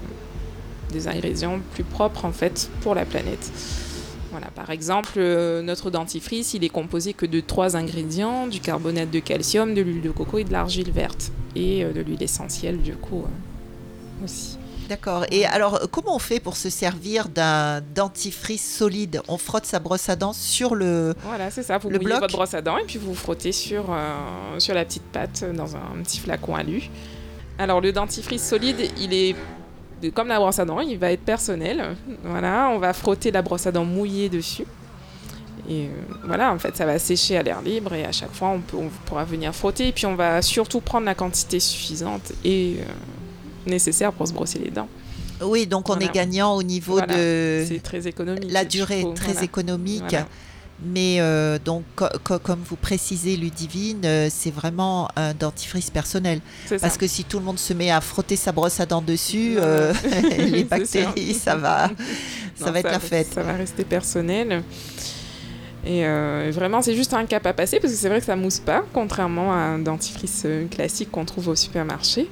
[0.93, 3.51] des ingrédients plus propres en fait pour la planète.
[4.31, 9.11] Voilà, par exemple, euh, notre dentifrice, il est composé que de trois ingrédients du carbonate
[9.11, 12.95] de calcium, de l'huile de coco et de l'argile verte, et de l'huile essentielle du
[12.95, 13.25] coup
[14.23, 14.57] aussi.
[14.89, 15.25] D'accord.
[15.31, 19.21] Et alors, comment on fait pour se servir d'un dentifrice solide?
[19.27, 21.13] On frotte sa brosse à dents sur le.
[21.23, 21.77] Voilà, c'est ça.
[21.77, 22.19] Vous Le mouillez bloc?
[22.21, 25.75] votre brosse à dents et puis vous frottez sur, euh, sur la petite pâte dans
[25.75, 26.89] un petit flacon alu.
[27.57, 29.35] Alors, le dentifrice solide, il est
[30.13, 31.95] comme la brosse à dents, il va être personnel.
[32.23, 34.65] Voilà, on va frotter la brosse à dents mouillée dessus.
[35.67, 35.89] Et euh,
[36.25, 38.77] voilà, en fait, ça va sécher à l'air libre et à chaque fois, on, peut,
[38.77, 39.87] on pourra venir frotter.
[39.87, 42.83] Et puis, on va surtout prendre la quantité suffisante et euh,
[43.67, 44.87] nécessaire pour se brosser les dents.
[45.41, 46.09] Oui, donc on Voilà.
[46.09, 47.65] est gagnant au niveau Voilà, de.
[47.67, 48.51] C'est très économique.
[48.51, 49.43] La du durée est très voilà.
[49.43, 50.15] économique.
[50.85, 56.41] Mais euh, donc, co- co- comme vous précisez, Ludivine, euh, c'est vraiment un dentifrice personnel.
[56.67, 56.77] Ça.
[56.79, 59.55] Parce que si tout le monde se met à frotter sa brosse à dents dessus,
[59.57, 59.93] euh,
[60.37, 61.87] les bactéries, ça va,
[62.57, 63.27] ça Non, va être la fête.
[63.33, 64.63] Ça va rester personnel.
[65.85, 66.03] Et
[66.51, 68.83] vraiment, c'est juste un cap à passer parce que c'est vrai que ça mousse pas,
[68.93, 72.27] contrairement à un dentifrice classique qu'on trouve au supermarché.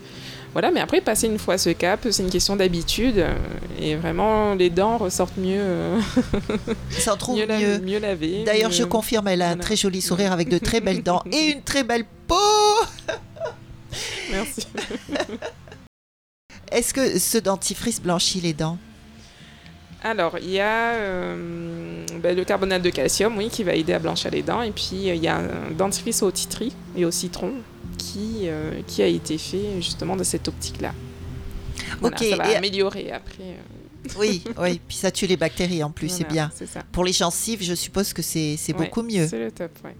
[0.53, 3.17] Voilà, mais après, passer une fois ce cap, c'est une question d'habitude.
[3.17, 3.33] euh,
[3.81, 5.99] Et vraiment, les dents ressortent mieux, euh,
[6.91, 7.99] Ça en trouve mieux, la- mieux.
[7.99, 8.43] lavées.
[8.45, 11.23] D'ailleurs, mieux- je confirme, elle a un très joli sourire avec de très belles dents
[11.31, 12.35] et une très belle peau.
[14.31, 14.67] Merci.
[16.71, 18.77] Est-ce que ce dentifrice blanchit les dents?
[20.03, 23.99] Alors, il y a euh, ben, le carbonate de calcium, oui, qui va aider à
[23.99, 24.61] blanchir les dents.
[24.61, 27.53] Et puis, il y a un dentifrice au titri et au citron
[28.11, 30.91] qui, euh, qui a été fait justement de cette optique-là.
[32.01, 33.43] Voilà, Ok, ça va et- améliorer après.
[33.43, 34.81] euh, Oui, oui.
[34.87, 36.51] Puis ça tue les bactéries en plus, c'est voilà, bien.
[36.55, 36.81] C'est ça.
[36.91, 39.27] Pour les gencives, je suppose que c'est Ouais, beaucoup mieux.
[39.27, 39.95] C'est le top, ouais.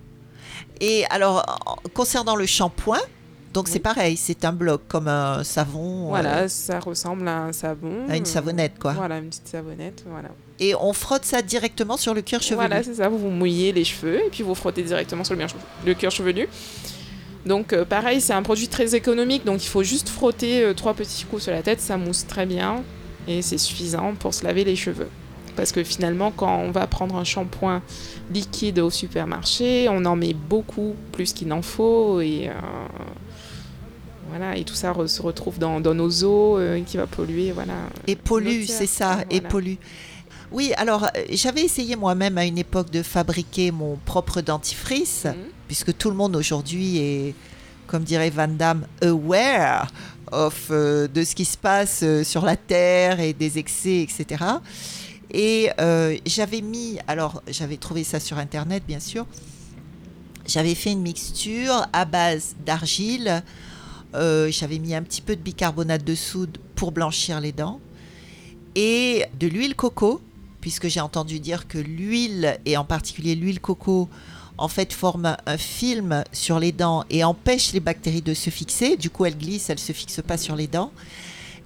[0.81, 1.45] Et alors,
[1.93, 2.99] concernant le shampoing,
[3.53, 3.79] donc c'est Oui.
[3.79, 8.07] pareil, c'est un bloc comme un savon, Voilà, euh, ça ressemble à un savon.
[8.09, 8.93] à une savonnette, quoi.
[8.93, 10.29] Voilà, une petite savonnette, voilà.
[10.59, 12.55] Et on frotte ça directement sur le cuir chevelu.
[12.67, 13.09] Voilà, c'est ça.
[13.09, 15.45] Vous vous mouillez les cheveux et puis vous frottez directement sur le,
[15.85, 16.47] le cuir chevelu.
[17.45, 20.93] Donc euh, pareil, c'est un produit très économique, donc il faut juste frotter euh, trois
[20.93, 22.83] petits coups sur la tête, ça mousse très bien
[23.27, 25.09] et c'est suffisant pour se laver les cheveux.
[25.55, 27.81] Parce que finalement, quand on va prendre un shampoing
[28.33, 32.53] liquide au supermarché, on en met beaucoup plus qu'il n'en faut et euh,
[34.29, 37.73] voilà, et tout ça re- se retrouve dans, dans nos eaux qui va polluer, voilà.
[38.07, 39.75] Et pollue, c'est ça, et pollue.
[40.51, 45.33] Oui, alors j'avais essayé moi-même à une époque de fabriquer mon propre dentifrice, Mhm.
[45.67, 47.35] Puisque tout le monde aujourd'hui est,
[47.87, 49.87] comme dirait Van Damme, aware
[50.31, 54.43] of, euh, de ce qui se passe euh, sur la Terre et des excès, etc.
[55.31, 59.25] Et euh, j'avais mis, alors j'avais trouvé ça sur Internet, bien sûr,
[60.45, 63.43] j'avais fait une mixture à base d'argile,
[64.13, 67.79] j'avais mis un petit peu de bicarbonate de soude pour blanchir les dents,
[68.75, 70.21] et de l'huile coco,
[70.61, 74.09] puisque j'ai entendu dire que l'huile, et en particulier l'huile coco,
[74.57, 78.97] en fait forme un- film sur les dents et empêche les bactéries de se fixer.
[78.97, 80.91] Du coup, elles glissent, elles se fixent pas sur les dents.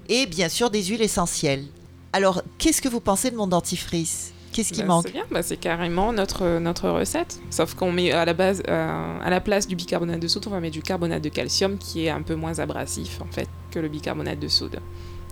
[0.09, 1.65] Et bien sûr, des huiles essentielles.
[2.13, 4.31] Alors, qu'est-ce que vous pensez de mon dentifrice?
[4.53, 5.03] Qu'est-ce qui Bah, manque?
[5.07, 7.39] C'est bien, bah, c'est carrément notre, notre recette.
[7.51, 10.51] Sauf qu'on met à la base, euh, à la place du bicarbonate de soude, on
[10.51, 13.79] va mettre du carbonate de calcium qui est un peu moins abrasif en fait que
[13.79, 14.79] le bicarbonate de soude.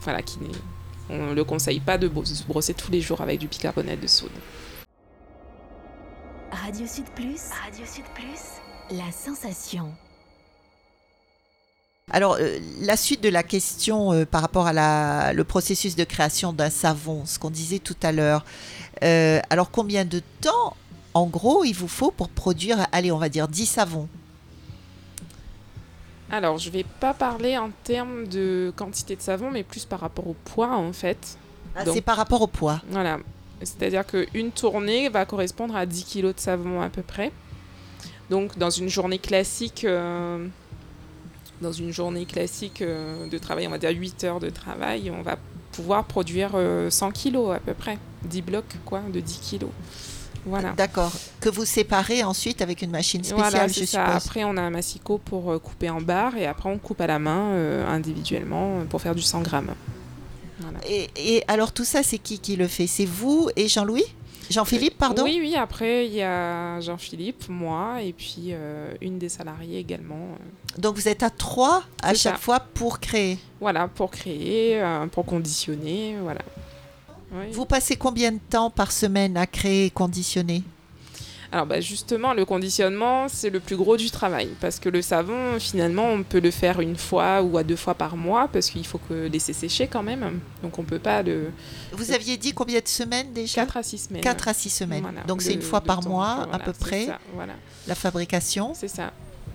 [0.04, 0.50] Voilà, qui n'est-
[1.10, 4.08] on ne le conseille pas de se brosser tous les jours avec du bicarbonate de
[4.08, 4.30] soude.
[6.52, 7.42] Radio Sud Plus.
[7.66, 8.96] Radio Sud Plus.
[8.98, 9.92] La sensation.
[12.12, 16.04] Alors, euh, la suite de la question euh, par rapport à la, le processus de
[16.04, 18.46] création d'un savon, ce qu'on disait tout à l'heure.
[19.04, 20.76] Euh, alors, combien de temps,
[21.14, 24.08] en gros, il vous faut pour produire, allez, on va dire 10 savons?
[26.30, 30.28] Alors, je vais pas parler en termes de quantité de savon, mais plus par rapport
[30.28, 31.38] au poids en fait.
[31.76, 32.82] Ah, Donc- C'est par rapport au poids.
[32.90, 33.20] Voilà.
[33.62, 37.32] C'est-à-dire qu'une tournée va correspondre à 10 kg de savon à peu près.
[38.30, 40.46] Donc dans une journée classique, euh,
[41.62, 45.22] dans une journée classique euh, de travail, on va dire 8 heures de travail, on
[45.22, 45.38] va
[45.72, 47.98] pouvoir produire euh, 100 kg à peu près.
[48.24, 49.68] 10 blocs quoi, de 10 kg.
[50.46, 50.74] Voilà.
[50.74, 51.12] D'accord.
[51.42, 54.06] Que vous séparez ensuite avec une machine spéciale, Voilà, je c'est ça.
[54.06, 54.28] suppose.
[54.28, 57.08] Après, on a un massicot pour euh, couper en barres et après, on coupe à
[57.08, 59.74] la main euh, individuellement euh, pour faire du 100 grammes.
[60.88, 62.88] Et, et alors, tout ça, c'est qui qui le fait?
[62.88, 64.06] C'est vous et Jean-Louis?
[64.50, 65.24] Jean-Philippe, pardon?
[65.24, 70.16] Oui, oui, après, il y a Jean-Philippe, moi, et puis euh, une des salariés également.
[70.34, 70.80] euh.
[70.80, 72.40] Donc, vous êtes à trois à chaque ça.
[72.40, 73.40] fois pour créer?
[73.60, 76.42] Voilà, pour créer, euh, pour conditionner, voilà.
[77.32, 77.46] Oui.
[77.52, 80.62] Vous passez combien de temps par semaine à créer et conditionner?
[81.52, 85.60] Alors, bah, justement, le conditionnement, c'est le plus gros du travail, parce que le savon,
[85.60, 88.86] finalement, on peut le faire une fois ou à deux fois par mois, parce qu'il
[88.86, 90.40] faut que laisser sécher quand même.
[90.64, 91.52] Donc, on peut pas le
[91.94, 93.62] Vous aviez dit combien de semaines déjà?
[93.62, 94.22] 4 à 6 semaines.
[94.22, 95.02] 4 à 6 semames.
[95.02, 97.54] Voilà, Donc, c'est une fois par temps, mois, à peu près, ça, voilà,
[97.88, 98.74] la fabrication.
[98.74, 99.12] c'est ça.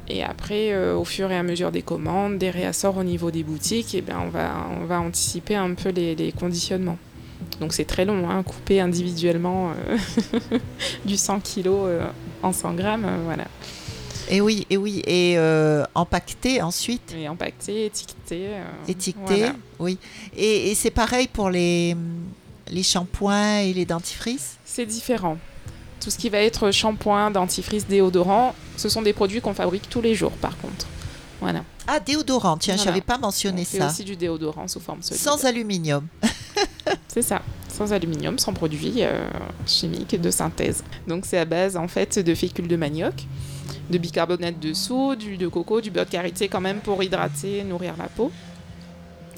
[0.09, 3.45] Et après, euh, au fur et à mesure des commandes, des réassorts au niveau des
[3.45, 6.99] boutiques, et eh bien, on, va, on va anticiper un peu les, les conditionnements.
[7.61, 10.59] Donc c'est très long, hein, couper individuellement euh,
[11.05, 12.07] du 100 kg euh,
[12.43, 13.45] en 100 grammes, euh, voilà.
[14.29, 15.37] Et oui, et oui, et
[15.95, 18.47] empaqueté ensuite, Et empaqueté, étiqueté.
[18.47, 19.53] euh, étiqueté, voilà.
[19.81, 19.99] oui.
[20.37, 21.97] Et, et c'est pareil pour les,
[22.71, 24.57] les shampoings et les dentifrices?
[24.65, 25.37] C'est différent.
[26.01, 30.01] Tout ce qui va être shampoing, dentifrice, déodorant, ce sont des produits qu'on fabrique tous
[30.01, 30.87] les jours par contre.
[31.41, 31.65] Voilà.
[31.89, 32.91] Ah, déodorant, tiens, Voilà.
[32.93, 33.89] j'avais pas On mentionné fait ça.
[33.89, 35.21] aussi du déodorant sous forme solide.
[35.23, 36.07] Sans aluminium.
[37.09, 39.29] C'est ça, sans aluminium, sans produits euh,
[39.67, 40.85] chimiques de synthèse.
[41.07, 43.27] Donc c'est à base en fait de fécule de manioc,
[43.91, 47.65] de bicarbonate de soude, d'huile de coco, du beurre de karité quand même pour hydrater,
[47.65, 48.31] nourrir la peau.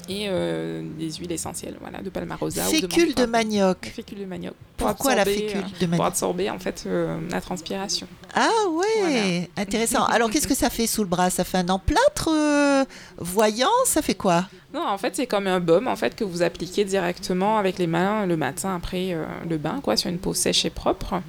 [0.09, 2.67] Et euh, des huiles essentielles, voilà, de palmarosa.
[2.67, 3.29] ou Fécule de menthe.
[3.29, 3.91] manioc.
[3.95, 4.53] Fécule de manioc.
[4.75, 8.05] Pour Pourquoi la fécule euh, de Pour manioc absorber en fait euh, la transpiration.
[8.35, 10.03] Ah ouais, intéressant.
[10.07, 11.29] Alors qu'est-ce que ça fait sous le bras?
[11.29, 12.83] Ça fait un emplâtre euh,
[13.17, 13.69] voyant?
[13.85, 14.45] Ça fait quoi?
[14.73, 17.87] Non, en fait, c'est comme un baume en fait que vous appliquez directement avec les
[17.87, 19.15] mains le matin après
[19.47, 21.21] le bain, quoi, sur une peau sèche et propre.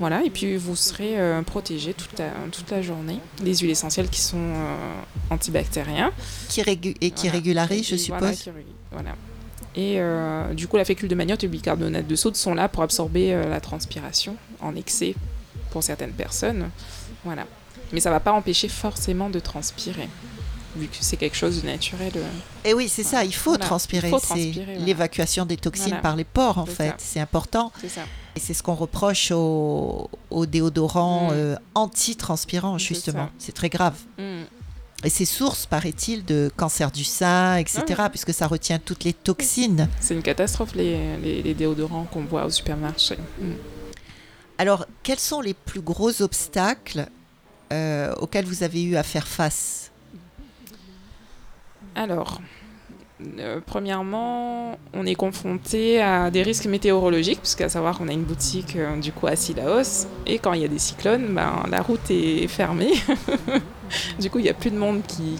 [0.00, 3.18] Voilà, et puis vous serez euh, protégé toute la, toute la journée.
[3.42, 4.76] Les huiles essentielles qui sont euh,
[5.30, 6.12] antibactériens.
[6.48, 7.32] qui régu- Et qui Voilà.
[7.32, 8.18] régularise, je suppose.
[8.20, 8.50] Voilà, qui
[8.90, 9.10] voilà.
[9.76, 12.68] Et euh, du coup, la fécule de manioc et le bicarbonate de soude sont là
[12.68, 15.14] pour absorber euh, la transpiration en excès
[15.70, 16.70] pour certaines personnes.
[17.24, 17.44] Voilà.
[17.92, 20.08] Mais ça va pas empêcher forcément de transpirer,
[20.76, 22.12] vu que c'est quelque chose de naturel.
[22.16, 22.22] euh,
[22.64, 24.08] Et oui, c'est ça, il faut Voilà, transpirer.
[24.08, 26.94] il faut C'est transpirer, l'évacuation des toxines par les pores, en fait.
[26.98, 27.72] C'est important.
[27.80, 28.02] C'est ça.
[28.36, 31.34] Et c'est ce qu'on reproche aux, aux déodorants Mm.
[31.34, 33.28] euh, anti-transpirants, justement.
[33.38, 33.94] C'est très grave.
[34.18, 34.42] Mm.
[35.04, 39.12] Et c'est source, paraît-il, de cancer du sein, etc., Ah puisque ça retient toutes les
[39.12, 39.88] toxines.
[40.00, 43.16] C'est une catastrophe les, les, les déodorants qu'on voit au supermarché.
[43.38, 43.52] Mm.
[44.58, 47.06] Alors, quels sont les plus gros obstacles
[47.72, 49.90] euh, auxquels vous avez eu à faire face?
[51.94, 52.40] Alors,
[53.38, 58.76] euh, premièrement, on est confronté à des risques météorologiques, puisqu'à savoir qu'on a une boutique
[58.76, 62.10] euh, du coup à Sillaos, et quand il y a des cyclones, ben, la route
[62.10, 62.92] est fermée.
[64.20, 65.38] du coup, il n'y a plus de monde qui,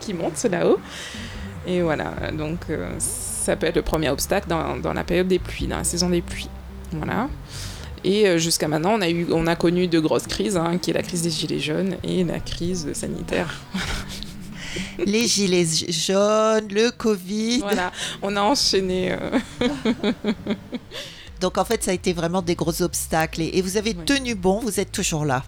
[0.00, 0.78] qui, monte là-haut.
[1.66, 5.38] Et voilà, donc euh, ça peut être le premier obstacle dans, dans la période des
[5.38, 6.50] pluies, dans la saison des pluies.
[6.92, 7.28] Voilà.
[8.04, 10.90] Et euh, jusqu'à maintenant, on a, eu, on a connu de grosses crises, hein, qui
[10.90, 13.60] est la crise des gilets jaunes et la crise sanitaire.
[15.06, 17.58] Les gilets jaunes, le Covid.
[17.60, 19.12] Voilà, on a enchaîné.
[19.12, 19.38] euh,
[21.40, 23.40] Donc, en fait, ça a été vraiment des gros obstacles.
[23.42, 24.04] Et, et vous avez Oui.
[24.04, 25.42] tenu bon, vous êtes toujours là.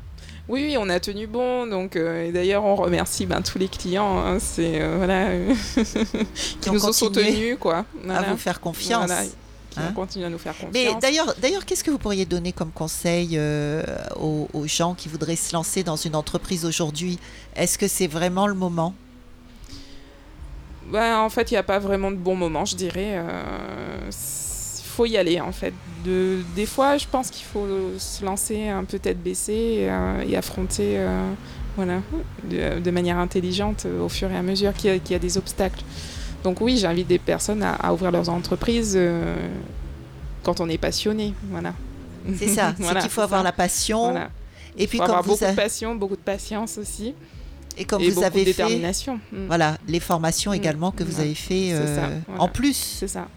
[0.49, 1.67] Oui, oui, on a tenu bon.
[1.67, 4.19] Donc, euh, et d'ailleurs, on remercie ben, tous les clients.
[4.19, 5.29] hein, c'est euh, voilà,
[6.61, 7.85] qui nous ont soutenus, quoi.
[8.03, 8.21] Voilà.
[8.21, 9.07] À vous faire confiance.
[9.07, 11.03] Voilà, qui Hein ont continué à nous faire Mais confiance.
[11.03, 13.83] d'ailleurs, d'ailleurs, qu'est-ce que vous pourriez donner comme conseil euh,
[14.21, 17.19] aux, aux gens qui voudraient se lancer dans une entreprise aujourd'hui?
[17.57, 18.95] Est-ce que c'est vraiment le moment?
[20.93, 23.19] Ben, en fait, il n'y a pas vraiment de bon moment, je dirais.
[24.07, 25.73] Il faut y aller, en fait.
[26.05, 27.67] De, des fois, je pense qu'il faut
[27.99, 31.33] se lancer un peu tête baissée et, euh, et affronter euh,
[31.77, 32.01] voilà,
[32.45, 35.17] de, de manière intelligente euh, au fur et à mesure qu'il y, a- qu'il y
[35.17, 35.81] a des obstacles.
[36.45, 39.35] Donc oui, j'invite des personnes à, à ouvrir leurs entreprises euh,
[40.45, 41.33] quand on est passionné.
[41.51, 41.73] Voilà.
[42.37, 43.45] C'est ça, Voilà, c'est qu'il faut avoir ça.
[43.45, 44.11] la passion.
[44.13, 44.29] Voilà.
[44.77, 47.15] Et puis, faut avoir vous, beaucoup a- de passion, beaucoup de patience aussi.
[47.77, 49.21] Et comme et vous avez de fait, détermination.
[49.33, 49.47] Mm.
[49.47, 50.55] voilà, les formations Mm.
[50.55, 52.43] également que vous avez fait ça, euh, voilà.
[52.43, 52.77] en plus.
[52.99, 53.29] C'est ça.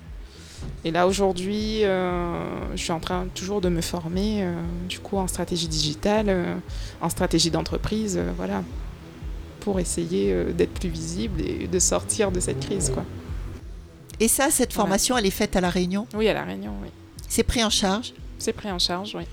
[0.83, 4.53] Et là aujourd'hui, euh, je suis en train toujours de me former, euh,
[4.89, 6.35] du coup, en stratégie digitale,
[7.01, 8.63] en stratégie d'entreprise, voilà,
[9.59, 13.05] pour essayer d'être plus visible et de sortir de cette crise, quoi.
[14.19, 14.87] Et ça, cette Voilà.
[14.87, 16.07] formation, elle est faite à La Réunion?
[16.15, 16.89] Oui, à la Réunion, oui.
[17.29, 18.13] C'est pris en charge?
[18.39, 19.25] C'est pris en charge, oui.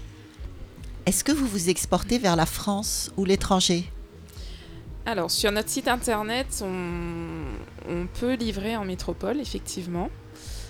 [1.06, 3.90] Est-ce que vous vous exportez vers la France ou l'étranger?
[5.06, 7.44] Alors, sur notre site internet, on,
[7.88, 10.08] on peut livrer en métropole, effectivement.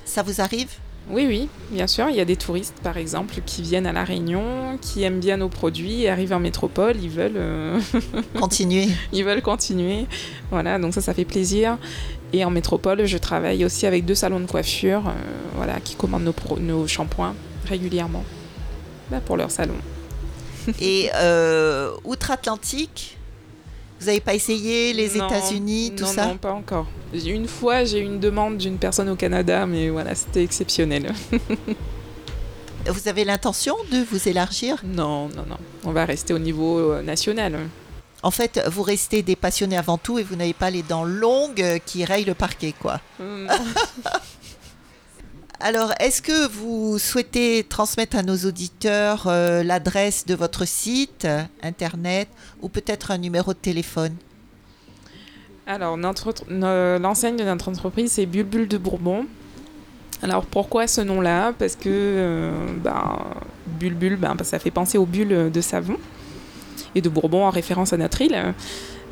[0.04, 0.70] Ça vous arrive
[1.08, 2.08] Oui, oui, bien sûr.
[2.10, 5.36] Il y a des touristes, par exemple, qui viennent à La Réunion, qui aiment bien
[5.36, 6.96] nos produits et arrivent en métropole.
[7.00, 7.80] Ils veulent, euh,
[8.40, 8.88] Continuez.
[9.12, 10.06] ils veulent continuer.
[10.50, 11.78] Voilà, donc ça, ça fait plaisir.
[12.32, 15.12] Et en métropole, je travaille aussi avec deux salons de coiffure euh,
[15.54, 17.36] voilà, qui commandent nos, pro- nos shampoings
[17.68, 18.24] régulièrement
[19.12, 19.76] Bah, pour leur salon.
[20.80, 23.16] Et euh, outre-Atlantique,
[24.00, 26.86] vous n'avez pas essayé les États-Unis, tout non, ça Non, pas encore.
[27.12, 31.12] Une fois, j'ai eu une demande d'une personne au Canada, mais voilà, c'était exceptionnel.
[32.86, 34.76] Vous avez l'intention de vous élargir?
[34.84, 35.56] Non, non, non.
[35.84, 37.58] On va rester au niveau euh, national.
[38.22, 41.80] En fait, vous restez des passionnés avant tout et vous n'avez pas les dents longues
[41.86, 43.00] qui rayent le parquet, quoi.
[45.66, 51.26] Alors, est-ce que vous souhaitez transmettre à nos auditeurs euh, l'adresse de votre site
[51.62, 52.28] internet
[52.60, 54.14] ou peut-être un numéro de téléphone?
[55.66, 59.24] Alors, l'enseigne de notre entreprise, c'est Bulbule de Bourbon.
[60.22, 61.54] Alors, pourquoi ce nom-là?
[61.58, 62.52] Parce que euh,
[62.82, 63.20] ben,
[63.66, 65.96] Bulbule, ben, ça fait penser aux bulles de savon
[66.94, 68.36] et de Bourbon en référence à notre île.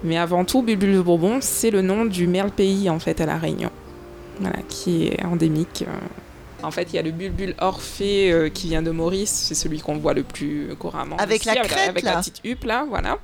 [0.04, 3.24] Mais avant tout, Bulbule de Bourbon, c'est le nom du merle pays en fait à
[3.24, 3.70] La Réunion,
[4.68, 5.86] qui est endémique.
[6.62, 9.80] En fait, il y a le bulbule Orphée euh, qui vient de Maurice, c'est celui
[9.80, 11.16] qu'on voit le plus couramment.
[11.16, 13.18] Avec la crête, avec, la petite huppe là, voilà.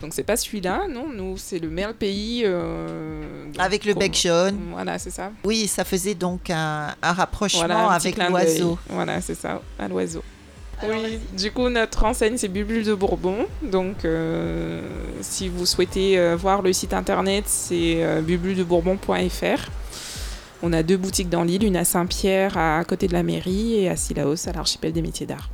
[0.00, 2.42] Donc c'est pas celui-là, non, nous c'est le merle pays.
[2.44, 3.22] Euh,
[3.58, 4.58] avec le bec jaune.
[4.72, 5.30] Voilà, c'est ça.
[5.44, 8.78] Oui, ça faisait donc un, rapprochement avec l'oiseau.
[8.88, 10.22] Voilà, c'est ça, à l'oiseau.
[10.82, 13.46] Oui, du coup, notre enseigne, c'est Bulbule de Bourbon.
[13.62, 14.80] Donc, euh,
[15.20, 19.70] si vous souhaitez euh, voir le site internet, c'est euh, bulbuledebourbon.fr.
[20.62, 23.88] On a deux boutiques dans l'île, une à Saint-Pierre, à côté de la mairie, et
[23.88, 25.48] à Silaos, à l'archipel des métiers d'art.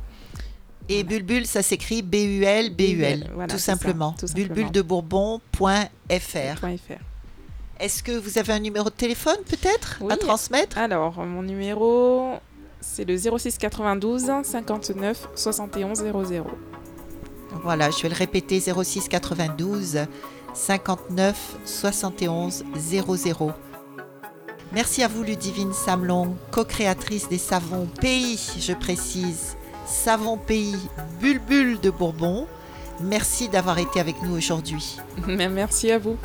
[0.89, 4.15] Et Bulbule, ça s'écrit B-U-L-B-U-L, tout, simplement.
[4.33, 6.65] Bulbuledebourbon.fr.
[7.79, 10.77] Est-ce que vous avez un numéro de téléphone peut-être à transmettre?
[10.77, 12.33] Alors, mon numéro,
[12.81, 16.47] c'est le 06 92 59 71 00.
[17.63, 19.99] Voilà, je vais le répéter 06 92
[20.53, 23.51] 59 71 00.
[24.73, 29.55] Merci à vous Ludivine Samlong, co-créatrice des savons Pays, je précise,
[29.85, 30.77] Savon Pays
[31.21, 32.47] Bulbule de Bourbon.
[33.01, 34.97] Merci d'avoir été avec nous aujourd'hui.
[35.27, 36.17] Merci à vous.